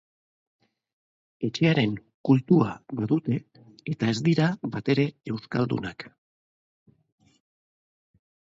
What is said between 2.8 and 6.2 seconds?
badute, eta ez dira batere euskaldunak.